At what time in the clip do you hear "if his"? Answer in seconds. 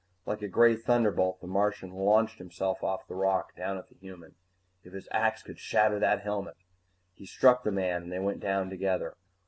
4.83-5.07